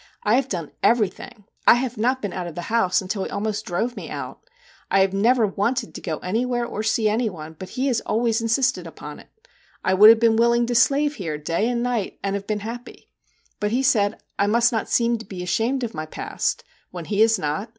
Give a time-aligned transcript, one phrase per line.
[0.23, 3.67] I have done everything I have not been out of the house until he almost
[3.67, 4.39] drove me out.
[4.89, 8.41] I have never wanted to go anywhere or see any one; but he has always
[8.41, 9.29] insisted upon it.
[9.85, 12.23] I would have been willing to slave here, day and night, MR.
[12.23, 12.47] JACK HAMLIN'S MEDIATION 19 and have
[12.87, 13.09] been happy.
[13.59, 17.21] But he said I must not seem to be ashamed of my past when he
[17.21, 17.69] is not.